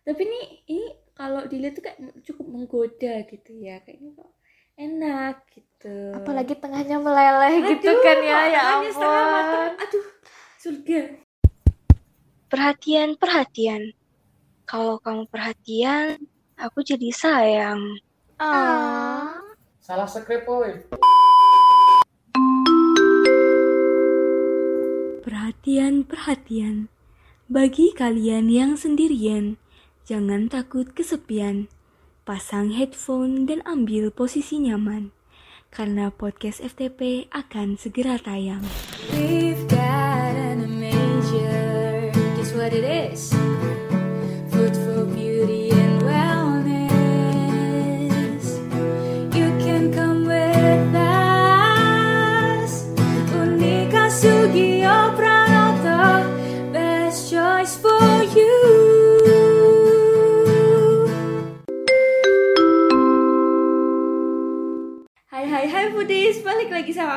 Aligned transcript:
tapi 0.00 0.22
nih 0.24 0.44
ini 0.72 0.86
kalau 1.12 1.44
dilihat 1.44 1.76
tuh 1.76 1.84
kayak 1.84 2.00
cukup 2.24 2.46
menggoda 2.48 3.20
gitu 3.28 3.52
ya 3.60 3.84
kayaknya 3.84 4.16
kok 4.16 4.32
enak 4.80 5.36
gitu 5.52 5.96
apalagi 6.16 6.56
tengahnya 6.56 6.96
meleleh 6.96 7.54
gitu 7.76 7.92
Aduh, 7.92 8.00
kan 8.00 8.18
ya 8.24 8.40
ya 8.48 8.62
ampun 8.80 9.70
aduh 9.76 10.06
surga 10.56 11.00
Perhatian, 12.50 13.14
perhatian. 13.14 13.94
Kalau 14.66 14.98
kamu 14.98 15.22
perhatian, 15.30 16.18
aku 16.58 16.82
jadi 16.82 17.14
sayang. 17.14 17.78
ah 18.42 19.38
Salah 19.78 20.10
skrip 20.10 20.42
woy. 20.50 20.82
Perhatian, 25.22 26.02
perhatian. 26.02 26.90
Bagi 27.46 27.94
kalian 27.94 28.50
yang 28.50 28.74
sendirian, 28.74 29.62
jangan 30.04 30.52
takut 30.52 30.92
kesepian. 30.92 31.72
Pasang 32.28 32.76
headphone 32.76 33.48
dan 33.48 33.64
ambil 33.64 34.12
posisi 34.12 34.60
nyaman. 34.60 35.10
Karena 35.72 36.12
podcast 36.12 36.60
FTP 36.60 37.32
akan 37.32 37.80
segera 37.80 38.20
tayang. 38.20 38.62
We've 39.16 39.64
got 39.66 40.36
an 40.36 40.68
major. 40.78 42.12
Guess 42.36 42.52
what 42.52 42.76
it 42.76 42.84
is? 42.84 43.39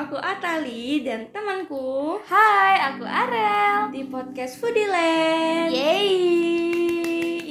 Aku 0.04 0.20
Atali 0.20 1.00
dan 1.00 1.32
temanku 1.32 2.20
hai 2.28 2.76
aku 2.92 3.08
Arel 3.08 3.88
di 3.96 4.04
podcast 4.04 4.60
Foodieland. 4.60 5.72
Yeay 5.72 6.12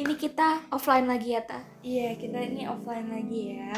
ini 0.05 0.13
kita 0.21 0.61
offline 0.69 1.09
lagi 1.09 1.33
ya 1.33 1.41
ta 1.49 1.65
Iya, 1.81 2.13
kita 2.21 2.45
ini 2.45 2.69
offline 2.69 3.09
lagi 3.09 3.57
ya. 3.57 3.73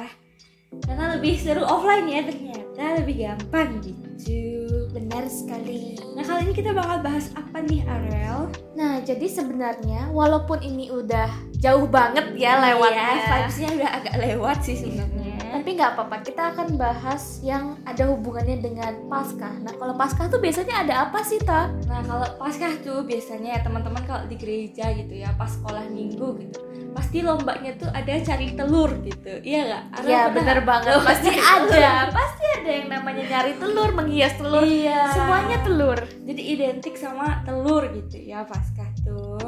Karena 0.90 1.14
lebih 1.14 1.38
seru 1.38 1.62
offline 1.62 2.10
ya 2.10 2.26
ternyata, 2.26 2.98
lebih 2.98 3.22
gampang 3.22 3.78
gitu. 3.78 4.42
benar 4.90 5.22
sekali 5.30 5.94
Nah, 6.18 6.22
kali 6.26 6.50
ini 6.50 6.54
kita 6.54 6.74
bakal 6.74 6.98
bahas 7.02 7.30
apa 7.38 7.62
nih, 7.62 7.86
Arel? 7.86 8.50
Nah, 8.74 8.98
jadi 9.06 9.26
sebenarnya 9.26 10.10
walaupun 10.10 10.58
ini 10.66 10.90
udah 10.90 11.30
jauh 11.62 11.86
banget 11.86 12.34
ya 12.34 12.58
lewatnya, 12.58 13.10
Iya, 13.22 13.26
vibes-nya 13.30 13.68
udah 13.78 13.90
agak 14.02 14.16
lewat 14.18 14.58
sih 14.66 14.74
sebenarnya. 14.82 15.13
Tapi 15.64 15.80
nggak 15.80 15.96
apa-apa. 15.96 16.20
Kita 16.20 16.52
akan 16.52 16.76
bahas 16.76 17.40
yang 17.40 17.80
ada 17.88 18.04
hubungannya 18.12 18.60
dengan 18.60 19.08
Paskah. 19.08 19.64
Nah, 19.64 19.72
kalau 19.72 19.96
Paskah 19.96 20.28
tuh 20.28 20.36
biasanya 20.36 20.84
ada 20.84 21.08
apa 21.08 21.24
sih, 21.24 21.40
Ta? 21.40 21.72
Nah, 21.88 22.04
kalau 22.04 22.28
Paskah 22.36 22.84
tuh 22.84 23.00
biasanya 23.08 23.56
ya 23.56 23.60
teman-teman 23.64 24.04
kalau 24.04 24.28
di 24.28 24.36
gereja 24.36 24.92
gitu 24.92 25.24
ya, 25.24 25.32
pas 25.40 25.48
sekolah 25.48 25.88
minggu 25.88 26.36
gitu. 26.44 26.60
Pasti 26.92 27.24
lombanya 27.24 27.80
tuh 27.80 27.88
ada 27.96 28.12
cari 28.12 28.52
telur 28.52 28.92
gitu. 29.08 29.40
Iya 29.40 29.60
nggak? 29.64 29.82
Iya, 30.04 30.22
bener 30.36 30.58
nggak? 30.60 30.68
banget. 30.68 30.92
Pasti 31.00 31.30
ada. 31.56 31.64
telur. 31.64 32.06
Pasti 32.12 32.44
ada 32.60 32.70
yang 32.84 32.88
namanya 32.92 33.22
nyari 33.24 33.52
telur, 33.56 33.90
menghias 33.96 34.34
telur. 34.36 34.64
Iya. 34.68 35.00
Semuanya 35.16 35.58
telur. 35.64 35.98
jadi 36.28 36.42
identik 36.44 36.92
sama 37.00 37.40
telur 37.48 37.88
gitu 37.88 38.20
ya 38.20 38.44
Paskah 38.44 38.92
tuh. 39.00 39.40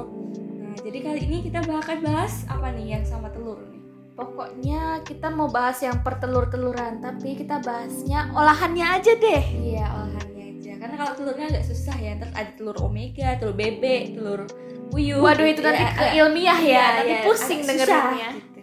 Nah, 0.65 0.81
jadi 0.81 0.97
kali 0.97 1.21
ini 1.29 1.45
kita 1.45 1.61
bakal 1.61 2.01
bahas 2.01 2.49
apa 2.49 2.73
nih 2.73 2.97
yang 2.97 3.05
sama 3.05 3.29
telur 3.29 3.61
nih? 3.69 3.76
Pokoknya 4.17 5.05
kita 5.05 5.29
mau 5.29 5.53
bahas 5.53 5.77
yang 5.85 6.01
pertelur-teluran, 6.01 7.05
tapi 7.05 7.37
kita 7.37 7.61
bahasnya 7.61 8.33
olahannya 8.33 8.87
aja 8.97 9.13
deh. 9.13 9.45
Iya, 9.45 9.85
olahannya 9.93 10.45
aja. 10.57 10.73
Karena 10.81 10.95
kalau 10.97 11.13
telurnya 11.21 11.47
agak 11.53 11.65
susah 11.69 11.97
ya. 12.01 12.17
Terus 12.17 12.33
ada 12.33 12.51
telur 12.57 12.77
omega, 12.81 13.37
telur 13.37 13.53
bebek, 13.53 14.17
telur 14.17 14.49
puyuh. 14.89 15.21
Waduh, 15.21 15.45
gitu 15.53 15.61
itu 15.61 15.69
nanti 15.69 15.85
ya. 15.85 15.93
ke 15.93 16.07
ilmiah 16.17 16.61
ya, 16.61 16.65
Iya, 16.65 16.85
nanti 16.97 17.13
iya, 17.13 17.23
pusing 17.29 17.61
susah 17.61 18.05
gitu 18.17 18.56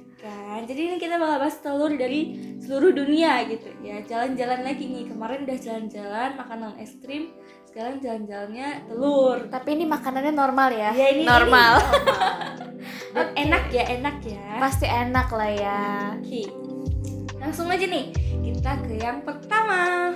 kan. 0.64 0.72
Jadi 0.72 0.82
ini 0.88 0.96
kita 0.96 1.20
bakal 1.20 1.38
bahas 1.44 1.58
telur 1.60 1.92
dari 1.92 2.22
seluruh 2.64 2.96
dunia 2.96 3.44
gitu 3.52 3.68
ya. 3.84 4.00
Jalan-jalan 4.08 4.64
lagi 4.64 4.84
nih. 4.88 5.04
Kemarin 5.12 5.44
udah 5.44 5.58
jalan-jalan 5.60 6.30
makan 6.40 6.58
non 6.64 6.76
es 6.80 6.96
krim. 7.04 7.36
Sekarang 7.68 8.00
jalan-jalannya 8.00 8.88
telur. 8.88 9.38
Tapi 9.52 9.70
ini 9.76 9.84
makanannya 9.84 10.32
normal 10.32 10.70
ya. 10.72 10.90
Ya 10.96 11.08
ini 11.12 11.28
normal. 11.28 11.84
ini 11.84 11.88
normal. 11.92 12.32
Dan 13.14 13.28
enak 13.38 13.64
ya, 13.70 13.84
enak 13.92 14.18
ya. 14.26 14.48
Pasti 14.58 14.88
enak 14.88 15.28
lah 15.36 15.52
ya. 15.52 15.84
Oke. 16.18 16.44
Langsung 17.38 17.68
aja 17.70 17.84
nih, 17.84 18.10
kita 18.42 18.72
ke 18.88 18.96
yang 19.04 19.20
pertama. 19.22 20.16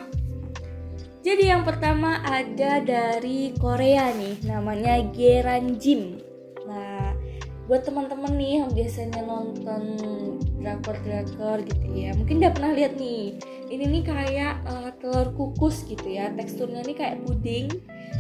Jadi 1.22 1.44
yang 1.52 1.68
pertama 1.68 2.24
ada 2.24 2.80
dari 2.80 3.52
Korea 3.60 4.16
nih, 4.16 4.48
namanya 4.48 4.98
Geranjim. 5.12 6.24
Nah, 6.66 7.12
buat 7.68 7.84
teman-teman 7.84 8.32
nih 8.40 8.64
yang 8.64 8.72
biasanya 8.72 9.22
nonton 9.28 9.84
drakor-drakor 10.68 11.64
gitu 11.64 11.88
ya, 11.96 12.12
mungkin 12.20 12.44
udah 12.44 12.52
pernah 12.52 12.76
lihat 12.76 13.00
nih. 13.00 13.40
Ini 13.72 13.84
nih 13.88 14.04
kayak 14.04 14.54
eh, 14.68 14.92
telur 15.00 15.32
kukus 15.32 15.88
gitu 15.88 16.04
ya, 16.04 16.28
teksturnya 16.36 16.84
nih 16.84 16.96
kayak 17.00 17.24
puding 17.24 17.72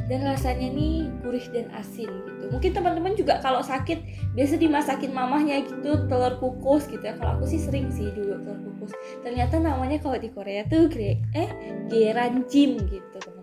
dan 0.07 0.23
rasanya 0.23 0.71
nih 0.71 1.11
gurih 1.19 1.43
dan 1.51 1.67
asin 1.75 2.07
gitu. 2.07 2.43
Mungkin 2.47 2.71
teman-teman 2.71 3.15
juga 3.19 3.43
kalau 3.43 3.59
sakit 3.59 4.31
biasa 4.31 4.55
dimasakin 4.55 5.11
mamahnya 5.11 5.67
gitu 5.67 6.07
telur 6.07 6.39
kukus 6.39 6.87
gitu 6.87 7.03
ya. 7.03 7.15
Kalau 7.19 7.39
aku 7.39 7.47
sih 7.47 7.59
sering 7.59 7.91
sih 7.91 8.07
dulu 8.15 8.39
telur 8.43 8.59
kukus. 8.71 8.91
Ternyata 9.23 9.59
namanya 9.59 9.99
kalau 9.99 10.15
di 10.15 10.31
Korea 10.31 10.63
tuh 10.67 10.87
gre 10.87 11.19
eh 11.35 11.49
geranjim 11.91 12.79
gitu 12.87 13.17
teman-teman. 13.19 13.35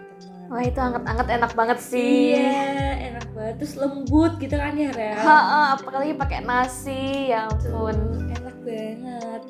Wah 0.53 0.61
itu 0.61 0.77
anget-anget 0.77 1.29
enak 1.41 1.53
banget 1.57 1.79
sih. 1.81 2.37
Iya, 2.37 3.17
enak 3.17 3.27
banget. 3.33 3.55
Terus 3.65 3.75
lembut 3.81 4.37
gitu 4.37 4.61
kan 4.61 4.77
ya, 4.77 4.93
Rel? 4.93 5.17
Ha, 5.17 5.81
apalagi 5.81 6.13
pakai 6.21 6.45
nasi, 6.45 7.33
ya 7.33 7.49
ampun. 7.49 8.29
Enak 8.29 8.44
banget. 8.65 9.43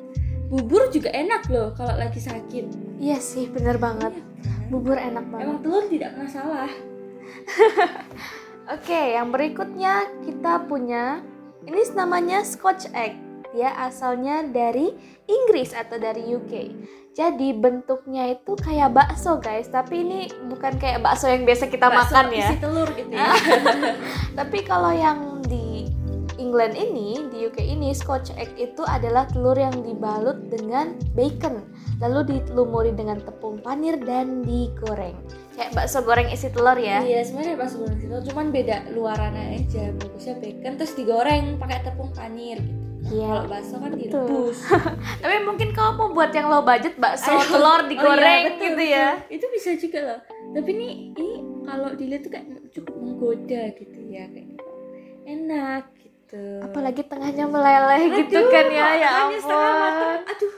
Bubur 0.45 0.93
juga 0.93 1.09
enak 1.09 1.49
loh 1.49 1.73
kalau 1.73 1.95
lagi 1.97 2.21
sakit. 2.21 2.99
Iya 3.01 3.17
sih, 3.17 3.49
bener 3.49 3.81
banget. 3.81 4.13
Iya 4.13 4.23
kan? 4.45 4.69
Bubur 4.69 4.97
enak 4.99 5.25
banget. 5.33 5.45
Emang 5.49 5.59
telur 5.65 5.83
tidak 5.89 6.09
pernah 6.13 6.31
salah. 6.31 6.71
Oke, 8.75 9.01
yang 9.17 9.33
berikutnya 9.33 10.09
kita 10.25 10.65
punya 10.69 11.21
ini 11.65 11.81
namanya 11.97 12.45
Scotch 12.45 12.89
egg. 12.93 13.17
Dia 13.55 13.71
asalnya 13.87 14.43
dari 14.45 14.91
Inggris 15.25 15.71
atau 15.71 15.95
dari 15.95 16.27
UK. 16.27 16.53
Jadi 17.15 17.55
bentuknya 17.55 18.35
itu 18.35 18.59
kayak 18.59 18.91
bakso 18.91 19.39
guys, 19.39 19.71
tapi 19.71 20.03
ini 20.03 20.27
bukan 20.51 20.75
kayak 20.75 20.99
bakso 20.99 21.31
yang 21.31 21.47
biasa 21.47 21.71
kita 21.71 21.87
Bakso 21.87 22.11
makan 22.11 22.25
ya. 22.35 22.49
Isi 22.51 22.57
telur 22.59 22.89
gitu 22.91 23.15
ya. 23.15 23.31
Tapi 24.43 24.59
kalau 24.67 24.91
yang 24.91 25.39
di 25.47 25.87
England 26.45 26.77
ini, 26.77 27.25
di 27.33 27.49
UK 27.49 27.57
ini, 27.57 27.89
Scotch 27.89 28.29
egg 28.37 28.53
itu 28.53 28.85
adalah 28.85 29.25
telur 29.25 29.57
yang 29.57 29.73
dibalut 29.81 30.45
dengan 30.45 30.93
bacon, 31.17 31.65
lalu 31.97 32.37
dilumuri 32.37 32.93
dengan 32.93 33.17
tepung 33.17 33.57
panir 33.59 33.97
dan 33.97 34.45
digoreng. 34.45 35.17
Kayak 35.57 35.73
bakso 35.73 36.05
goreng 36.05 36.29
isi 36.29 36.53
telur 36.53 36.77
ya. 36.77 37.01
Iya, 37.01 37.25
sebenarnya 37.25 37.55
bakso 37.57 37.81
goreng 37.81 37.97
itu 37.97 38.17
cuman 38.29 38.53
beda 38.53 38.93
luarannya 38.93 39.57
aja. 39.57 39.89
Bagusnya 39.97 40.35
bacon 40.37 40.73
terus 40.77 40.93
digoreng 40.93 41.45
pakai 41.57 41.79
tepung 41.81 42.11
panir 42.13 42.61
gitu. 42.61 42.83
Kalau 43.05 43.45
Iya. 43.45 43.47
bakso 43.47 43.75
kan 43.77 43.91
direbus. 43.93 44.57
Tapi 45.21 45.35
mungkin 45.45 45.69
kamu 45.71 45.91
mau 45.95 46.09
buat 46.11 46.33
yang 46.33 46.49
low 46.49 46.61
budget 46.61 46.97
bakso 46.97 47.31
Ayo. 47.31 47.45
telur 47.47 47.81
Oh 47.81 47.87
digoreng 47.87 48.41
iya, 48.41 48.49
betul, 48.49 48.65
gitu 48.65 48.83
ya. 48.83 49.07
betul. 49.15 49.35
Itu 49.37 49.45
bisa 49.49 49.69
juga 49.77 49.99
loh. 50.03 50.19
Tapi 50.51 50.69
ini 50.69 50.87
ini 51.13 51.29
kalau 51.63 51.89
dilihat 51.93 52.21
tuh 52.21 52.31
kayak 52.33 52.45
cukup 52.73 52.93
menggoda 52.97 53.63
gitu 53.77 53.99
ya 54.05 54.25
kayaknya. 54.27 54.57
Enak 55.25 55.94
gitu. 56.25 56.41
Apalagi 56.61 57.05
tengahnya 57.05 57.45
meleleh 57.45 58.01
gitu 58.17 58.35
Aduh, 58.35 58.49
kan 58.49 58.65
ya, 58.67 58.87
ya 58.97 59.09
ampun. 59.23 60.17
Aduh, 60.25 60.53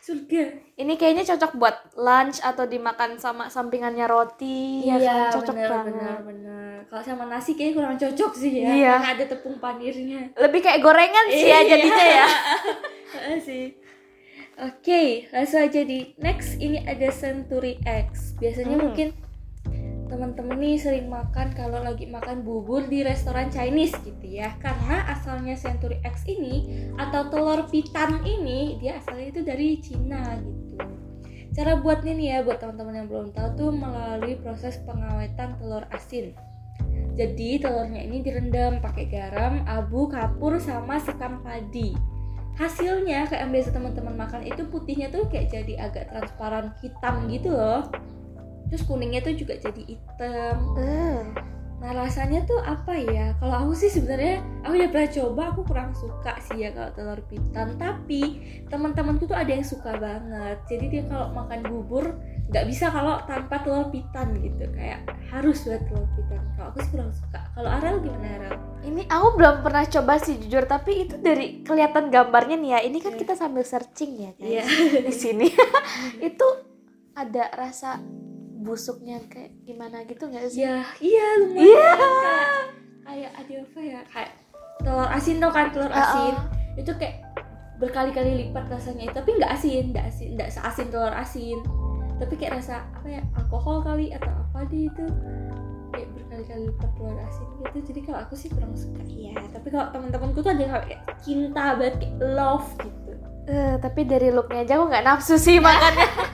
surga. 0.00 0.44
Ini 0.74 0.92
kayaknya 0.96 1.24
cocok 1.26 1.52
buat 1.54 1.76
lunch 1.94 2.40
atau 2.40 2.64
dimakan 2.64 3.20
sama 3.20 3.46
sampingannya 3.46 4.08
roti. 4.08 4.80
ya 4.82 4.96
kan? 4.96 5.28
cocok 5.30 5.54
bener, 5.54 5.68
banget. 5.68 5.92
bener, 5.92 6.18
bener. 6.24 6.76
Kalau 6.88 7.02
sama 7.04 7.24
nasi 7.28 7.52
kayaknya 7.52 7.74
kurang 7.76 7.96
cocok 7.96 8.32
sih 8.34 8.52
ya. 8.56 8.66
Iya. 8.66 8.92
Karena 8.96 9.10
ada 9.12 9.24
tepung 9.28 9.56
panirnya. 9.56 10.20
Lebih 10.34 10.60
kayak 10.60 10.80
gorengan 10.80 11.26
sih 11.28 11.46
ya 11.46 11.60
Iya. 11.60 11.68
jadinya 11.68 12.06
ya. 12.08 12.26
Sih. 13.42 13.74
Oke, 14.56 15.24
langsung 15.30 15.60
aja 15.60 15.80
di 15.80 16.12
next 16.16 16.56
ini 16.56 16.80
ada 16.80 17.08
Century 17.10 17.80
X. 17.82 18.36
Biasanya 18.36 18.76
Hmm. 18.76 18.84
mungkin 18.86 19.08
teman-teman 20.10 20.58
nih 20.58 20.76
sering 20.76 21.06
makan 21.06 21.54
kalau 21.54 21.78
lagi 21.80 22.10
makan 22.10 22.42
bubur 22.42 22.82
di 22.90 23.06
restoran 23.06 23.46
Chinese 23.48 23.94
gitu 24.02 24.26
ya. 24.26 24.50
Karena 24.58 25.06
asalnya 25.06 25.54
Century 25.54 26.02
X 26.02 26.26
ini 26.26 26.90
atau 26.98 27.30
telur 27.30 27.70
pitan 27.70 28.20
ini 28.26 28.76
dia 28.82 28.98
asalnya 28.98 29.26
itu 29.30 29.40
dari 29.46 29.78
Cina 29.78 30.34
gitu. 30.42 30.82
Cara 31.54 31.78
buatnya 31.78 32.12
nih 32.18 32.26
ya 32.26 32.38
buat 32.42 32.58
teman-teman 32.58 32.94
yang 32.98 33.08
belum 33.10 33.28
tahu 33.30 33.48
tuh 33.54 33.70
melalui 33.70 34.34
proses 34.42 34.82
pengawetan 34.82 35.54
telur 35.62 35.86
asin. 35.94 36.34
Jadi 37.14 37.58
telurnya 37.62 38.00
ini 38.02 38.22
direndam 38.22 38.78
pakai 38.78 39.06
garam, 39.10 39.62
abu, 39.66 40.10
kapur, 40.10 40.58
sama 40.62 40.98
sekam 41.02 41.42
padi. 41.42 41.92
Hasilnya 42.56 43.24
kayak 43.24 43.48
yang 43.48 43.52
biasa 43.56 43.70
teman-teman 43.72 44.14
makan 44.20 44.42
itu 44.44 44.62
putihnya 44.68 45.08
tuh 45.08 45.24
kayak 45.26 45.48
jadi 45.48 45.90
agak 45.90 46.12
transparan 46.12 46.76
hitam 46.80 47.28
gitu 47.28 47.50
loh. 47.52 47.88
Terus 48.70 48.82
kuningnya 48.86 49.20
tuh 49.20 49.34
juga 49.34 49.58
jadi 49.58 49.82
hitam. 49.82 50.56
Eh, 50.78 51.22
Nah 51.80 51.96
rasanya 51.96 52.44
tuh 52.44 52.60
apa 52.60 52.92
ya? 52.92 53.32
Kalau 53.40 53.56
aku 53.64 53.72
sih 53.72 53.88
sebenarnya 53.88 54.44
aku 54.60 54.76
udah 54.76 54.90
pernah 54.92 55.10
coba, 55.16 55.42
aku 55.48 55.60
kurang 55.64 55.90
suka 55.96 56.36
sih 56.38 56.60
ya 56.60 56.76
kalau 56.76 56.92
telur 56.92 57.20
pitan. 57.24 57.80
Tapi 57.80 58.20
teman-temanku 58.68 59.24
tuh 59.24 59.32
ada 59.32 59.48
yang 59.48 59.64
suka 59.64 59.96
banget. 59.96 60.60
Jadi 60.68 60.84
dia 60.92 61.02
kalau 61.08 61.32
makan 61.32 61.64
bubur 61.64 62.20
nggak 62.52 62.68
bisa 62.68 62.92
kalau 62.92 63.24
tanpa 63.24 63.64
telur 63.64 63.88
pitan 63.88 64.28
gitu. 64.44 64.68
Kayak 64.76 65.08
harus 65.32 65.64
buat 65.64 65.80
telur 65.88 66.04
pitan. 66.20 66.42
Kalau 66.52 66.68
aku 66.68 66.78
sih 66.84 66.90
kurang 66.92 67.12
suka. 67.16 67.40
Kalau 67.56 67.70
Arel 67.72 67.96
gimana 68.04 68.28
Arel? 68.28 68.54
ini 68.80 69.04
aku 69.08 69.40
belum 69.40 69.56
pernah 69.60 69.84
coba 69.84 70.16
sih 70.20 70.36
jujur, 70.36 70.64
tapi 70.64 71.08
itu 71.08 71.16
dari 71.16 71.64
kelihatan 71.64 72.12
gambarnya 72.12 72.60
nih 72.60 72.70
ya. 72.76 72.80
Ini 72.84 72.98
kan 73.00 73.16
kita 73.16 73.32
sambil 73.32 73.64
searching 73.64 74.20
ya 74.20 74.30
guys 74.36 74.52
Iya. 74.52 74.64
di 75.00 75.14
sini. 75.16 75.48
itu 76.28 76.46
ada 77.16 77.48
rasa 77.56 78.04
busuknya 78.60 79.16
kayak 79.32 79.56
gimana 79.64 80.04
gitu 80.04 80.28
nggak 80.28 80.44
sih? 80.52 80.68
Ya 80.68 80.84
iya 81.00 81.26
lumayan. 81.40 81.96
Kayak, 81.96 82.60
kayak 83.04 83.30
ada 83.40 83.54
apa 83.64 83.80
ya? 83.80 84.00
Kayak 84.12 84.32
telur 84.84 85.08
asin 85.08 85.36
tau 85.40 85.50
kan 85.52 85.66
telur 85.72 85.92
asin. 85.92 86.34
Itu 86.76 86.92
kayak 87.00 87.16
berkali-kali 87.80 88.30
lipat 88.46 88.68
rasanya 88.68 89.08
tapi 89.16 89.40
nggak 89.40 89.52
asin, 89.56 89.96
nggak 89.96 90.06
asin, 90.12 90.28
nggak 90.36 90.50
seasin 90.52 90.88
telur 90.92 91.14
asin. 91.16 91.58
Tapi 92.20 92.34
kayak 92.36 92.60
rasa 92.60 92.84
apa 92.92 93.08
ya 93.08 93.22
alkohol 93.40 93.80
kali 93.80 94.12
atau 94.12 94.28
apa 94.28 94.68
deh 94.68 94.92
itu 94.92 95.04
kayak 95.96 96.08
berkali-kali 96.12 96.62
lipat 96.68 96.90
telur 97.00 97.18
asin 97.24 97.48
gitu. 97.64 97.78
Jadi 97.90 98.00
kalau 98.04 98.18
aku 98.28 98.34
sih 98.36 98.48
kurang 98.52 98.76
suka 98.76 99.02
ya. 99.08 99.34
Tapi 99.56 99.68
kalau 99.72 99.88
teman-temanku 99.88 100.44
tuh 100.44 100.52
ada 100.52 100.62
yang 100.62 100.72
kayak 100.84 101.02
cinta 101.24 101.64
banget 101.80 101.96
kayak 102.04 102.16
love 102.36 102.68
gitu. 102.84 103.12
Eh, 103.50 103.74
tapi 103.80 104.06
dari 104.06 104.28
looknya 104.30 104.62
aja 104.62 104.78
aku 104.78 104.84
nggak 104.92 105.04
nafsu 105.08 105.34
sih 105.40 105.56
makannya. 105.58 106.08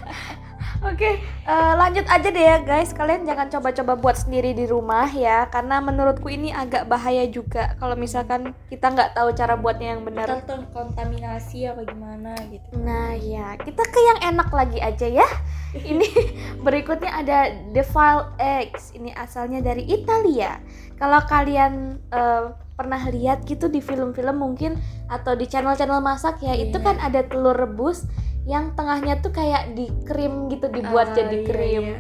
Oke, 0.86 1.18
eh, 1.18 1.72
lanjut 1.74 2.06
aja 2.06 2.28
deh 2.30 2.44
ya 2.46 2.62
guys. 2.62 2.94
Kalian 2.94 3.26
jangan 3.26 3.50
coba-coba 3.50 3.98
buat 3.98 4.16
sendiri 4.22 4.54
di 4.54 4.70
rumah 4.70 5.10
ya, 5.10 5.50
karena 5.50 5.82
menurutku 5.82 6.30
ini 6.30 6.54
agak 6.54 6.86
bahaya 6.86 7.26
juga 7.26 7.74
kalau 7.82 7.98
misalkan 7.98 8.54
kita 8.70 8.94
nggak 8.94 9.18
tahu 9.18 9.34
cara 9.34 9.58
buatnya 9.58 9.98
yang 9.98 10.06
benar. 10.06 10.46
Terkontaminasi 10.46 11.66
apa 11.66 11.82
gimana 11.90 12.38
gitu. 12.54 12.70
Nah 12.78 13.18
ya, 13.18 13.58
kita 13.58 13.82
ke 13.82 13.98
yang 13.98 14.18
enak 14.30 14.48
lagi 14.54 14.78
aja 14.78 15.06
ya. 15.10 15.26
Ini 15.74 16.06
berikutnya 16.66 17.10
ada 17.10 17.38
Defiled 17.74 18.38
Eggs. 18.38 18.94
Ini 18.94 19.10
asalnya 19.18 19.58
dari 19.58 19.82
Italia. 19.90 20.62
Kalau 20.96 21.18
kalian 21.26 21.98
eh, 22.14 22.44
pernah 22.76 23.02
lihat 23.10 23.42
gitu 23.48 23.66
di 23.66 23.82
film-film 23.82 24.38
mungkin 24.38 24.78
atau 25.10 25.34
di 25.34 25.48
channel-channel 25.50 25.98
masak 25.98 26.44
ya, 26.44 26.54
itu 26.54 26.76
Iya. 26.78 26.84
kan 26.84 26.96
ada 27.00 27.24
telur 27.24 27.56
rebus 27.56 28.04
yang 28.46 28.72
tengahnya 28.72 29.18
tuh 29.18 29.30
kayak 29.30 29.74
di 29.74 29.90
krim 30.06 30.46
gitu 30.46 30.70
dibuat 30.70 31.12
Ah, 31.12 31.14
jadi 31.18 31.36
iya, 31.36 31.46
krim. 31.46 31.84
iya. 31.84 31.98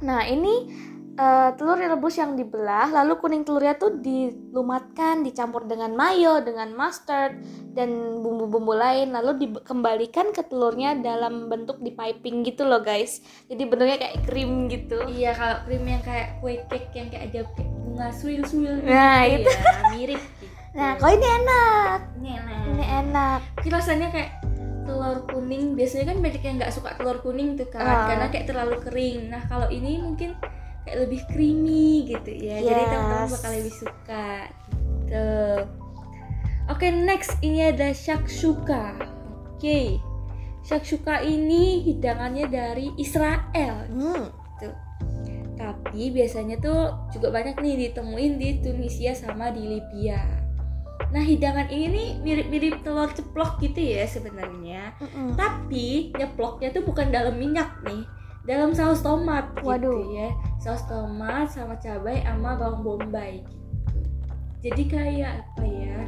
Nah 0.00 0.22
ini 0.22 0.54
eh, 1.14 1.50
telur 1.58 1.74
rebus 1.74 2.14
yang 2.14 2.38
dibelah, 2.38 2.94
lalu 2.94 3.18
kuning 3.18 3.42
telurnya 3.42 3.74
tuh 3.74 3.98
dilumatkan, 3.98 5.26
dicampur 5.26 5.66
dengan 5.66 5.90
mayo, 5.92 6.38
dengan 6.38 6.70
mustard 6.70 7.34
dan 7.74 7.90
bumbu-bumbu 8.22 8.70
lain, 8.70 9.10
lalu 9.10 9.50
dikembalikan 9.50 10.30
ke 10.30 10.46
telurnya 10.46 10.94
dalam 10.94 11.50
bentuk 11.50 11.82
di 11.82 11.90
piping 11.90 12.46
gitu 12.46 12.62
loh 12.62 12.78
guys. 12.78 13.18
Jadi 13.46 13.66
bentuknya 13.66 13.98
kayak 13.98 14.22
krim 14.24 14.70
gitu. 14.70 15.02
Iya 15.04 15.34
kalau 15.34 15.58
krim 15.66 15.82
yang 15.82 16.02
kayak 16.02 16.38
kue 16.38 16.54
cake 16.70 16.94
yang 16.94 17.10
kayak 17.10 17.34
ada 17.34 17.40
bunga 17.58 18.08
suil-suil 18.14 18.78
Nah, 18.80 19.26
gitu 19.26 19.42
itu. 19.42 19.50
ya, 19.50 19.74
mirip 19.90 20.22
gitu. 20.38 20.54
Nah 20.70 20.94
kok 20.94 21.10
ini 21.10 21.26
enak, 21.26 21.98
ini 22.16 22.30
enak. 22.32 22.62
ini 22.70 22.84
enak. 22.86 23.40
Tapi 23.58 23.68
rasanya 23.68 24.08
kayak 24.14 24.30
telur 24.88 25.28
kuning 25.28 25.76
biasanya 25.76 26.10
kan 26.10 26.18
banyak 26.18 26.40
yang 26.40 26.56
nggak 26.56 26.72
suka 26.72 26.96
telur 26.96 27.20
kuning 27.20 27.54
tuh 27.54 27.68
kan 27.68 27.84
Ah. 27.84 28.08
karena 28.08 28.26
kayak 28.32 28.48
terlalu 28.48 28.80
kering. 28.80 29.28
Nah 29.28 29.44
kalau 29.44 29.68
ini 29.68 30.00
mungkin 30.00 30.32
kayak 30.82 31.04
lebih 31.04 31.20
creamy 31.28 32.08
gitu 32.08 32.32
ya. 32.32 32.56
Jadi 32.58 32.80
Yes. 32.80 32.88
teman-teman 32.88 33.28
bakal 33.28 33.50
lebih 33.52 33.74
suka. 33.76 34.28
Gitu. 35.04 35.28
Oke 36.68 36.86
next 36.88 37.36
ini 37.40 37.64
ada 37.64 37.92
shakshuka. 37.92 38.96
Oke. 39.52 40.00
Shakshuka 40.64 41.20
ini 41.20 41.80
hidangannya 41.82 42.48
dari 42.48 42.92
Israel 42.96 43.88
Hmm. 43.88 44.28
gitu. 44.56 44.68
Tapi 45.56 46.12
biasanya 46.12 46.56
tuh 46.56 46.80
juga 47.10 47.32
banyak 47.32 47.58
nih 47.58 47.88
ditemuin 47.88 48.32
di 48.36 48.48
Tunisia 48.60 49.10
sama 49.12 49.48
di 49.50 49.76
Libya. 49.76 50.20
Nah 51.08 51.24
hidangan 51.24 51.68
ini 51.68 51.86
nih 51.88 52.08
mirip-mirip 52.20 52.84
telur 52.84 53.08
ceplok 53.08 53.56
gitu 53.58 53.80
ya 53.80 54.04
sebenarnya. 54.04 54.92
Mm-mm. 55.00 55.32
Tapi 55.34 56.12
nyeploknya 56.12 56.68
tuh 56.70 56.84
bukan 56.84 57.08
dalam 57.08 57.40
minyak 57.40 57.80
nih, 57.80 58.04
dalam 58.44 58.76
saus 58.76 59.00
tomat 59.00 59.48
Waduh. 59.64 59.88
gitu 59.88 60.12
ya. 60.12 60.28
Saus 60.60 60.84
tomat 60.84 61.48
sama 61.48 61.80
cabai 61.80 62.20
sama 62.20 62.56
bawang 62.56 62.84
bombay 62.84 63.40
gitu. 63.40 63.98
Jadi 64.60 64.82
kayak 64.84 65.32
apa 65.46 65.64
ya? 65.64 65.98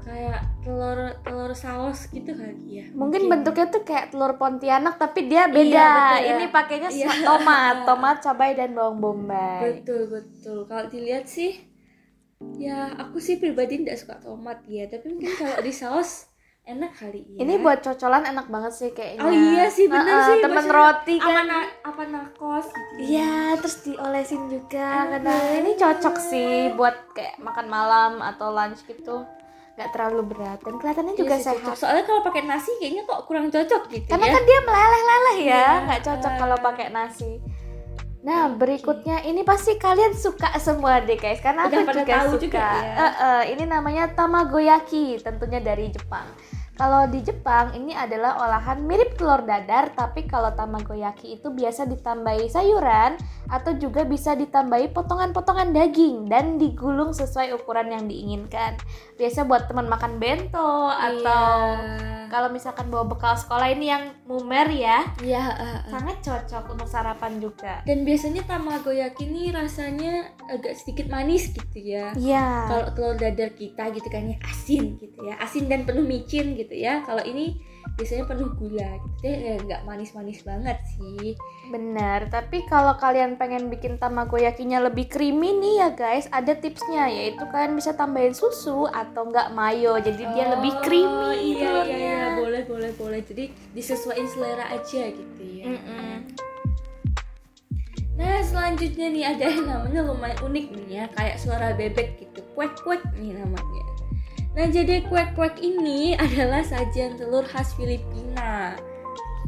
Kayak 0.00 0.42
telur 0.60 0.98
telur 1.22 1.52
saus 1.54 2.08
gitu 2.10 2.34
kali 2.34 2.82
ya. 2.82 2.86
Mungkin 2.92 3.24
bentuknya 3.24 3.70
tuh 3.70 3.84
kayak 3.84 4.10
telur 4.10 4.36
Pontianak 4.36 4.98
tapi 4.98 5.30
dia 5.30 5.46
beda. 5.46 5.64
Iya, 5.64 5.86
betul 5.86 6.18
ya. 6.18 6.28
Ini 6.34 6.46
pakainya 6.50 6.90
Iya. 6.90 7.08
tomat, 7.24 7.76
tomat, 7.88 8.16
cabai 8.20 8.52
dan 8.52 8.74
bawang 8.74 8.98
bombay. 8.98 9.80
Betul 9.80 10.10
betul. 10.10 10.66
Kalau 10.66 10.84
dilihat 10.90 11.24
sih, 11.24 11.69
ya 12.56 12.92
aku 12.94 13.16
sih 13.18 13.36
pribadi 13.36 13.80
tidak 13.80 13.96
suka 13.96 14.16
tomat 14.18 14.64
ya. 14.66 14.84
Tapi 14.84 15.06
mungkin 15.10 15.32
kalau 15.34 15.60
di 15.60 15.72
saus 15.72 16.28
enak 16.62 16.92
kali 16.94 17.24
ya. 17.26 17.38
Ini 17.40 17.54
buat 17.58 17.80
cocolan 17.80 18.24
enak 18.26 18.46
banget 18.46 18.72
sih 18.74 18.90
kayaknya. 18.90 19.20
Oh 19.20 19.32
iya 19.32 19.66
sih 19.66 19.86
bener 19.86 20.06
Heeh, 20.06 20.26
sih. 20.26 20.36
Temen 20.40 20.66
roti 20.66 21.14
Apa 21.16 21.30
kan. 21.30 21.44
na- 21.46 21.72
apa 21.82 22.02
nakos 22.06 22.66
gitu. 22.68 22.92
Iya, 22.98 23.32
terus 23.58 23.76
diolesin 23.82 24.42
juga. 24.46 24.88
Enak 25.06 25.20
Karena 25.20 25.34
ini 25.58 25.70
cocok 25.74 26.16
sih 26.18 26.50
buat 26.72 27.12
kayak 27.12 27.40
makan 27.40 27.66
malam 27.66 28.12
atau 28.20 28.50
lunch 28.50 28.84
gitu. 28.84 29.24
Gak 29.72 29.96
terlalu 29.96 30.28
berat 30.28 30.60
dan 30.60 30.76
kelihatannya 30.76 31.14
Iya 31.14 31.18
juga 31.18 31.34
sih, 31.34 31.44
sehat. 31.46 31.64
cocok. 31.64 31.74
Soalnya 31.74 32.04
kalau 32.04 32.20
pakai 32.20 32.42
nasi 32.44 32.70
kayaknya 32.76 33.02
kok 33.02 33.20
kurang 33.24 33.48
cocok 33.48 33.82
gitu 33.88 34.06
Karena 34.06 34.26
ya. 34.26 34.32
kan 34.36 34.42
dia 34.44 34.60
meleleh-leleh 34.60 35.36
ya, 35.38 35.48
Iya. 35.48 35.68
nggak 35.88 36.02
cocok 36.04 36.32
kalau 36.36 36.56
pakai 36.58 36.86
nasi. 36.90 37.40
Nah, 38.20 38.52
berikutnya 38.52 39.24
ini 39.24 39.40
pasti 39.48 39.80
kalian 39.80 40.12
suka 40.12 40.52
semua 40.60 41.00
deh 41.00 41.16
guys, 41.16 41.40
karena 41.40 41.72
Udah 41.72 41.80
aku 41.80 41.92
juga 42.04 42.12
tahu 42.12 42.32
suka. 42.36 42.42
juga 42.44 42.60
ya. 42.60 42.92
Eh, 42.92 43.14
eh, 43.16 43.42
ini 43.56 43.64
namanya 43.64 44.12
tamagoyaki, 44.12 45.16
tentunya 45.24 45.56
dari 45.56 45.88
Jepang. 45.88 46.28
Kalau 46.80 47.04
di 47.12 47.20
Jepang 47.20 47.76
ini 47.76 47.92
adalah 47.92 48.40
olahan 48.40 48.80
mirip 48.88 49.12
telur 49.20 49.44
dadar, 49.44 49.92
tapi 49.92 50.24
kalau 50.24 50.48
tamagoyaki 50.56 51.36
itu 51.36 51.52
biasa 51.52 51.84
ditambahi 51.84 52.48
sayuran 52.48 53.20
atau 53.52 53.76
juga 53.76 54.08
bisa 54.08 54.32
ditambahi 54.32 54.88
potongan-potongan 54.96 55.76
daging 55.76 56.32
dan 56.32 56.56
digulung 56.56 57.12
sesuai 57.12 57.52
ukuran 57.52 57.92
yang 57.92 58.08
diinginkan. 58.08 58.80
Biasa 59.20 59.44
buat 59.44 59.68
teman 59.68 59.92
makan 59.92 60.16
bento 60.16 60.88
atau 60.88 61.76
Iya. 61.76 62.32
kalau 62.32 62.48
misalkan 62.48 62.88
bawa 62.88 63.04
bekal 63.04 63.36
sekolah 63.36 63.68
ini 63.68 63.92
yang 63.92 64.16
mumer 64.24 64.70
ya, 64.72 65.04
Iya, 65.20 65.44
eh, 65.52 65.68
eh. 65.84 65.92
sangat 65.92 66.16
cocok 66.24 66.64
untuk 66.72 66.88
sarapan 66.88 67.36
juga. 67.36 67.84
Dan 67.84 68.08
biasanya 68.08 68.46
tamagoyaki 68.48 69.28
ini 69.28 69.52
rasanya 69.52 70.32
agak 70.48 70.80
sedikit 70.80 71.12
manis 71.12 71.52
gitu 71.52 71.76
ya. 71.76 72.16
Iya. 72.16 72.46
kalau 72.70 72.86
telur 72.94 73.16
dadar 73.18 73.50
kita 73.52 73.90
gitu 73.92 74.08
kan 74.08 74.30
ya 74.30 74.38
asin 74.46 74.96
gitu 74.96 75.26
ya 75.26 75.34
asin 75.42 75.66
dan 75.66 75.82
penuh 75.84 76.06
micin 76.06 76.54
gitu 76.54 76.69
ya. 76.74 77.02
Kalau 77.06 77.24
ini 77.24 77.58
biasanya 77.96 78.24
penuh 78.28 78.50
gula 78.56 78.90
gitu. 78.96 79.28
Ya 79.28 79.56
nggak 79.60 79.82
manis-manis 79.84 80.40
banget 80.44 80.78
sih. 80.96 81.36
Benar, 81.70 82.32
tapi 82.32 82.66
kalau 82.66 82.96
kalian 82.98 83.38
pengen 83.38 83.70
bikin 83.70 84.00
tamagoyakinya 84.00 84.82
lebih 84.90 85.06
creamy 85.06 85.54
nih 85.54 85.74
ya 85.84 85.88
guys, 85.94 86.26
ada 86.34 86.56
tipsnya 86.56 87.06
yaitu 87.06 87.46
kalian 87.46 87.78
bisa 87.78 87.94
tambahin 87.94 88.34
susu 88.34 88.90
atau 88.90 89.28
enggak 89.30 89.54
mayo, 89.54 90.00
jadi 90.02 90.22
dia 90.34 90.46
lebih 90.58 90.72
creamy 90.82 91.30
iya, 91.30 91.38
iya 91.38 91.60
telurnya. 91.62 91.96
iya 91.96 92.20
boleh 92.40 92.62
boleh 92.66 92.90
boleh. 92.98 93.20
Jadi 93.22 93.54
disesuaikan 93.76 94.26
selera 94.26 94.66
aja 94.72 95.02
gitu 95.10 95.42
ya. 95.44 95.64
Mm-mm. 95.76 96.14
nah 98.20 98.44
selanjutnya 98.44 99.08
nih 99.08 99.24
ada 99.32 99.48
yang 99.48 99.64
namanya 99.64 100.00
lumayan 100.04 100.36
unik 100.44 100.66
nih 100.76 100.86
ya 100.92 101.04
kayak 101.16 101.40
suara 101.40 101.72
bebek 101.72 102.20
gitu. 102.20 102.44
Kuek 102.52 102.76
kuek 102.84 103.00
nih 103.16 103.32
namanya 103.32 103.89
nah 104.50 104.66
jadi 104.66 105.06
kuek 105.06 105.34
kuek 105.34 105.56
ini 105.58 106.14
adalah 106.24 106.60
sajian 106.60 107.14
telur 107.14 107.46
khas 107.46 107.74
Filipina 107.74 108.74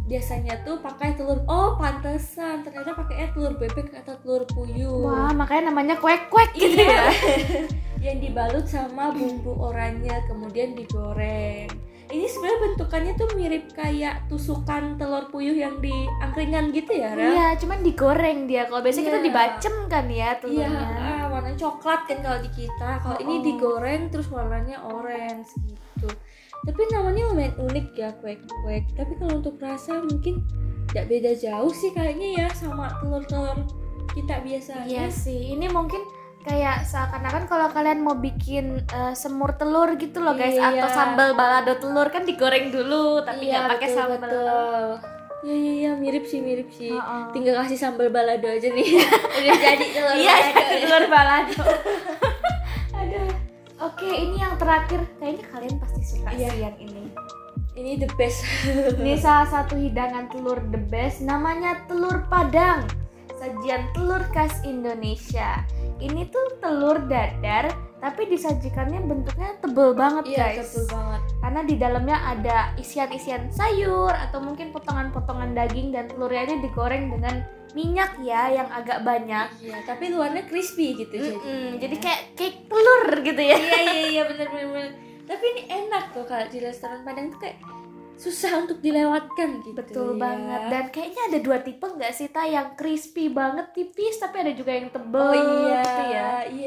biasanya 0.02 0.59
tuh 0.62 0.78
pakai 0.78 1.14
telur 1.14 1.40
oh 1.47 1.78
pantesan 1.78 2.62
ternyata 2.62 2.92
pakainya 2.92 3.30
telur 3.32 3.54
bebek 3.54 3.94
atau 3.94 4.18
telur 4.18 4.42
puyuh 4.47 4.99
Wah, 5.00 5.30
makanya 5.30 5.71
namanya 5.71 5.94
kuek-kuek 5.97 6.50
gitu 6.52 6.75
Iya. 6.75 6.90
ya. 6.90 7.06
yang 8.11 8.18
dibalut 8.18 8.66
sama 8.66 9.14
bumbu 9.14 9.54
oranye 9.54 10.11
kemudian 10.26 10.75
digoreng 10.75 11.71
ini 12.12 12.28
sebenarnya 12.28 12.59
bentukannya 12.61 13.12
tuh 13.16 13.28
mirip 13.32 13.64
kayak 13.73 14.26
tusukan 14.28 15.00
telur 15.00 15.32
puyuh 15.32 15.56
yang 15.56 15.80
di 15.80 15.94
angkringan 16.21 16.68
gitu 16.68 16.92
ya 16.92 17.16
Rel? 17.16 17.32
Iya, 17.32 17.47
cuman 17.56 17.80
digoreng 17.80 18.44
dia. 18.44 18.68
Kalau 18.68 18.85
biasanya 18.85 19.06
kita 19.09 19.16
Iya. 19.16 19.26
dibacem 19.32 19.75
kan 19.88 20.04
ya 20.04 20.21
Iya, 20.21 20.32
telurnya. 20.37 21.21
Warnanya 21.42 21.58
coklat 21.61 22.00
kan 22.06 22.18
kalau 22.20 22.38
di 22.38 22.50
kita 22.54 22.88
kalau 22.99 23.12
Oh, 23.12 23.20
ini 23.20 23.34
oh. 23.34 23.42
digoreng 23.42 24.02
terus 24.08 24.28
warnanya 24.28 24.78
orange 24.84 25.50
gitu 25.61 26.08
tapi 26.62 26.80
namanya 26.88 27.22
lumayan 27.26 27.54
unik 27.58 27.87
ya 27.92 28.14
kuek 28.16 28.38
kuek 28.46 28.87
tapi 28.94 29.12
kalau 29.16 29.37
untuk 29.37 29.58
rasa 29.58 29.99
mungkin 29.99 30.46
tidak 30.87 31.11
beda 31.11 31.32
jauh 31.34 31.72
sih 31.72 31.90
kayaknya 31.90 32.28
ya 32.37 32.46
sama 32.54 32.87
telur-telur 32.96 33.58
kita 34.12 34.38
biasanya 34.38 34.84
Iya 34.84 35.06
sih, 35.08 35.56
ini 35.56 35.66
mungkin 35.66 36.04
kayak 36.42 36.84
seakan-akan 36.84 37.46
kalau 37.46 37.70
kalian 37.70 38.02
mau 38.02 38.14
bikin 38.14 38.82
eh, 38.84 39.14
semur 39.14 39.54
telur 39.54 39.94
gitu 39.94 40.18
loh 40.18 40.34
guys 40.34 40.52
Iya. 40.52 40.78
atau 40.78 40.88
sambal 40.90 41.32
balado 41.32 41.78
telur 41.78 42.06
kan 42.06 42.22
digoreng 42.22 42.68
dulu 42.68 43.22
tapi 43.22 43.49
Iya, 43.49 43.62
nggak 43.62 43.70
pakai 43.72 43.88
betul, 43.88 43.96
sambal. 43.96 44.18
betul. 44.20 44.88
Iya 45.42 45.54
iya 45.54 45.72
iya 45.75 45.90
mirip 45.94 46.25
sih 46.25 46.38
mirip 46.38 46.70
sih. 46.70 46.94
Heeh. 46.94 47.22
Tinggal 47.34 47.58
kasih 47.61 47.75
sambal 47.75 48.08
balado 48.08 48.46
aja 48.46 48.68
nih. 48.68 48.88
Udah 49.38 49.56
jadi 49.58 49.87
telur 49.90 50.14
Iya, 50.14 50.34
balado. 50.38 50.75
telur 50.78 51.04
balado. 51.11 51.62
Aduh. 53.02 53.30
Oke, 53.82 54.06
ini 54.06 54.37
yang 54.38 54.54
terakhir. 54.54 55.02
Kayaknya 55.18 55.44
kalian 55.50 55.75
pasti 55.76 56.02
suka 56.06 56.28
Iya. 56.30 56.49
sih 56.49 56.61
yang 56.62 56.76
ini. 56.78 57.02
Ini 57.72 57.90
the 57.99 58.08
best. 58.14 58.46
Ini 59.02 59.18
salah 59.18 59.49
satu 59.49 59.75
hidangan 59.75 60.30
telur 60.30 60.62
the 60.70 60.78
best 60.78 61.18
namanya 61.20 61.82
telur 61.84 62.22
padang. 62.28 62.87
Sajian 63.34 63.90
telur 63.90 64.22
khas 64.30 64.62
Indonesia. 64.62 65.66
Ini 65.99 66.30
tuh 66.30 66.62
telur 66.62 67.02
dadar 67.11 67.75
tapi 68.02 68.26
disajikannya 68.26 68.99
bentuknya 69.00 69.54
tebel 69.56 69.94
banget 69.94 70.26
Iya 70.26 70.42
guys. 70.42 70.59
betul 70.66 70.85
banget. 70.90 71.21
Karena 71.38 71.61
di 71.62 71.75
dalamnya 71.76 72.18
ada 72.26 72.56
isian-isian 72.75 73.47
sayur 73.49 74.11
atau 74.11 74.42
mungkin 74.42 74.68
potongan-potongan 74.68 75.54
daging 75.54 75.94
dan 75.94 76.11
telurnya 76.11 76.59
digoreng 76.59 77.09
dengan 77.09 77.47
minyak 77.73 78.18
ya 78.18 78.50
yang 78.52 78.66
agak 78.68 79.00
banyak. 79.00 79.47
Iya 79.56 79.87
tapi 79.87 80.11
luarnya 80.11 80.42
crispy 80.42 80.99
gitu 80.99 81.14
Mm-mm, 81.14 81.38
jadinya. 81.38 81.78
jadi 81.78 81.97
kayak 81.97 82.23
cake 82.35 82.59
telur 82.66 83.06
gitu 83.23 83.38
ya. 83.40 83.56
iya 83.56 83.78
iya 83.87 84.02
iya 84.11 84.23
bener 84.28 84.47
bener. 84.47 84.66
bener. 84.68 84.90
Tapi 85.23 85.44
ini 85.49 85.62
enak 85.71 86.11
tuh 86.11 86.26
kalau 86.26 86.44
di 86.44 86.59
restoran 86.59 87.00
Padang 87.00 87.30
tuh 87.30 87.38
kayak 87.38 87.62
susah 88.14 88.54
untuk 88.56 88.78
dilewatkan 88.78 89.62
gitu. 89.62 89.75
Betul 89.75 90.09
ya. 90.14 90.18
banget. 90.21 90.61
Dan 90.68 90.85
kayaknya 90.90 91.23
ada 91.25 91.38
dua 91.38 91.59
tipe 91.59 91.82
nggak 91.82 92.12
sih 92.12 92.28
ta 92.28 92.44
yang 92.44 92.75
crispy 92.75 93.26
banget 93.26 93.73
tipis 93.73 94.14
tapi 94.16 94.37
ada 94.38 94.52
juga 94.52 94.71
yang 94.71 94.90
tebel 94.90 95.18
Oh 95.18 95.32
iya, 95.32 95.80
gitu 95.80 96.02
ya. 96.04 96.28
iya. 96.47 96.62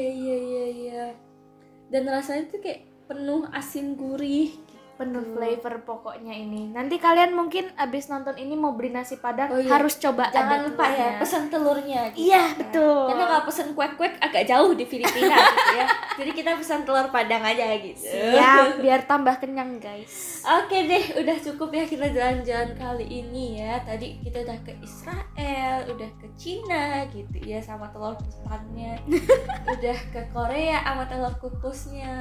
Dan 1.96 2.12
rasanya 2.12 2.52
tuh 2.52 2.60
kayak 2.60 3.08
penuh 3.08 3.48
asin 3.56 3.96
gurih. 3.96 4.52
Penuh 4.96 5.20
Gitu. 5.20 5.32
flavor 5.32 5.74
pokoknya 5.82 6.32
ini. 6.32 6.72
Nanti 6.72 6.96
kalian 6.96 7.30
mungkin 7.30 7.68
abis 7.74 8.06
nonton 8.06 8.32
ini 8.34 8.52
mau 8.52 8.72
beli 8.72 8.88
nasi 8.88 9.16
padang 9.16 9.48
Oh 9.48 9.56
iya. 9.56 9.68
harus 9.70 9.96
coba 9.96 10.28
Jangan 10.28 10.56
ada 10.56 10.64
lupa 10.64 10.84
ya 10.86 11.08
pesan 11.16 11.46
telurnya. 11.46 12.08
gitu 12.10 12.26
Iya, 12.26 12.42
kan. 12.42 12.58
betul. 12.58 13.00
Karena 13.06 13.24
kalau 13.26 13.42
pesan 13.44 13.68
kuek-kuek 13.72 14.14
agak 14.18 14.44
jauh 14.44 14.72
di 14.72 14.84
Filipina 14.84 15.36
gitu 15.52 15.72
ya. 15.74 15.86
Jadi 16.16 16.30
kita 16.32 16.50
pesan 16.54 16.80
telur 16.82 17.06
padang 17.08 17.42
aja 17.42 17.64
gitu. 17.76 18.08
Ya, 18.08 18.52
biar 18.82 19.04
tambah 19.04 19.36
kenyang 19.36 19.76
guys. 19.76 20.40
Oke 20.42 20.82
deh, 20.82 21.04
udah 21.14 21.36
cukup 21.38 21.68
ya 21.70 21.84
kita 21.84 22.08
jalan-jalan 22.08 22.72
kali 22.72 23.04
ini 23.04 23.60
ya. 23.60 23.76
Tadi 23.78 24.20
kita 24.20 24.42
udah 24.42 24.58
ke 24.62 24.72
Israel, 24.80 25.76
udah 25.86 26.10
ke 26.16 26.26
Cina 26.34 26.86
gitu 27.06 27.36
ya 27.38 27.60
sama 27.60 27.86
telur 27.88 28.16
putannya. 28.16 28.96
udah 29.74 29.98
ke 30.08 30.20
Korea 30.30 30.80
sama 30.80 31.04
telur 31.04 31.34
kukusnya. 31.36 32.16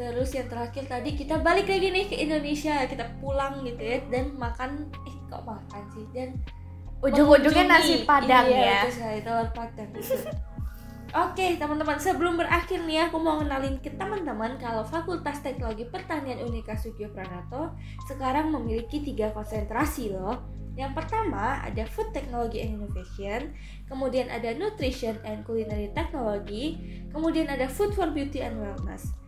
Terus 0.00 0.32
yang 0.32 0.48
terakhir 0.48 0.88
tadi 0.88 1.12
kita 1.12 1.44
balik 1.44 1.68
lagi 1.68 1.92
nih 1.92 2.08
ke 2.08 2.16
Indonesia, 2.24 2.88
kita 2.88 3.04
pulang 3.20 3.60
gitu 3.68 3.84
ya 3.84 4.00
dan 4.08 4.32
makan 4.40 4.88
eh 5.04 5.16
kok 5.28 5.44
makan 5.44 5.82
sih 5.92 6.08
dan 6.16 6.40
Ujung-ujungnya 7.00 7.64
nasi 7.64 8.04
padang 8.04 8.44
iya, 8.44 8.60
ya. 8.60 8.80
betul 8.84 8.92
sekali, 8.92 9.18
telur 9.24 9.48
padang 9.56 9.88
gitu. 9.96 10.16
Oke 11.10 11.58
teman-teman 11.58 11.98
sebelum 11.98 12.38
berakhir 12.38 12.86
nih 12.86 13.08
aku 13.08 13.18
mau 13.18 13.40
kenalin 13.40 13.80
ke 13.82 13.90
teman-teman 13.96 14.60
kalau 14.60 14.86
Fakultas 14.86 15.42
Teknologi 15.42 15.88
Pertanian 15.88 16.44
Unika 16.44 16.76
Sugio 16.76 17.10
Pranoto 17.10 17.74
sekarang 18.06 18.52
memiliki 18.52 19.02
tiga 19.04 19.32
konsentrasi 19.32 20.12
loh. 20.12 20.44
Yang 20.78 21.02
pertama 21.02 21.60
ada 21.66 21.82
Food 21.88 22.14
Technology 22.14 22.62
and 22.62 22.78
Innovation, 22.78 23.52
kemudian 23.90 24.30
ada 24.30 24.54
Nutrition 24.54 25.18
and 25.26 25.42
Culinary 25.42 25.90
Technology, 25.92 26.78
kemudian 27.10 27.50
ada 27.50 27.66
Food 27.66 27.92
for 27.96 28.12
Beauty 28.14 28.40
and 28.44 28.60
Wellness. 28.62 29.19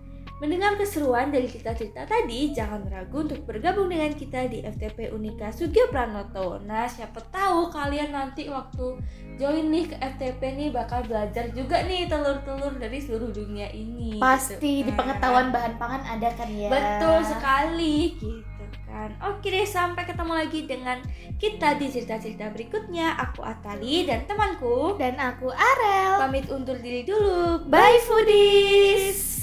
Mendengar 0.42 0.74
keseruan 0.74 1.30
dari 1.30 1.46
cerita-cerita 1.46 2.02
tadi, 2.02 2.50
jangan 2.50 2.82
ragu 2.90 3.22
untuk 3.22 3.46
bergabung 3.46 3.86
dengan 3.86 4.10
kita 4.10 4.50
di 4.50 4.58
FTP 4.66 5.14
Unika 5.14 5.54
Sugio 5.54 5.86
Pranoto. 5.86 6.58
Nah, 6.66 6.90
siapa 6.90 7.22
tahu 7.30 7.70
kalian 7.70 8.10
nanti 8.10 8.50
waktu 8.50 8.98
join 9.38 9.70
nih 9.70 9.86
ke 9.86 9.96
FTP 10.02 10.42
nih 10.58 10.68
bakal 10.74 11.06
belajar 11.06 11.46
juga 11.54 11.86
nih 11.86 12.10
telur-telur 12.10 12.74
dari 12.74 12.98
seluruh 12.98 13.30
dunia 13.30 13.70
ini. 13.70 14.18
Pasti 14.18 14.82
gitu 14.82 14.90
di 14.90 14.90
kan. 14.90 14.98
pengetahuan 15.14 15.54
bahan 15.54 15.78
pangan 15.78 16.02
ada 16.10 16.34
kan 16.34 16.50
ya. 16.50 16.74
Betul 16.74 17.18
sekali 17.22 18.18
gitu 18.18 18.64
kan. 18.90 19.14
Oke 19.22 19.46
deh, 19.46 19.62
sampai 19.62 20.10
ketemu 20.10 20.32
lagi 20.42 20.60
dengan 20.66 20.98
kita 21.38 21.78
di 21.78 21.86
cerita-cerita 21.86 22.50
berikutnya. 22.50 23.14
Aku 23.30 23.46
Atali 23.46 24.10
dan 24.10 24.26
temanku 24.26 24.98
Dan 24.98 25.22
aku 25.22 25.54
Arel. 25.54 26.18
pamit 26.18 26.50
undur 26.50 26.82
diri 26.82 27.06
dulu. 27.06 27.62
Bye 27.70 28.02
foodies. 28.02 29.41